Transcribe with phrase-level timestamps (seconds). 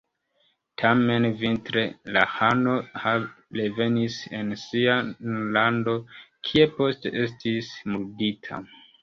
[0.81, 1.83] Tamen vintre
[2.15, 2.73] la ĥano
[3.59, 5.13] revenis en sian
[5.59, 6.01] landon,
[6.51, 8.61] kie poste estis murdita.